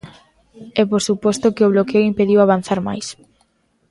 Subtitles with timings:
[0.79, 3.07] E por suposto que o bloqueo impediu avanzar máis.